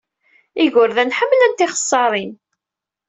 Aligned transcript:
Igerdan 0.63 1.15
ḥemmlen 1.17 1.53
tixeṣṣarin. 1.53 2.31